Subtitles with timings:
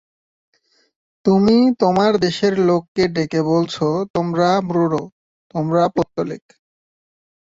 [1.25, 4.93] তুমি তোমার দেশের লোককে ডেকে বলছ–তোমরা মূঢ়,
[5.53, 6.43] তোমরা পৌত্তলিক।